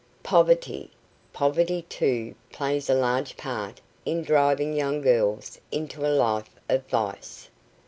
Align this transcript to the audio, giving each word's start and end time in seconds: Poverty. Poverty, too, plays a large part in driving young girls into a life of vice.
Poverty. 0.23 0.89
Poverty, 1.31 1.83
too, 1.87 2.33
plays 2.51 2.89
a 2.89 2.95
large 2.95 3.37
part 3.37 3.79
in 4.03 4.23
driving 4.23 4.73
young 4.73 4.99
girls 4.99 5.59
into 5.71 6.03
a 6.03 6.09
life 6.17 6.49
of 6.67 6.87
vice. 6.87 7.49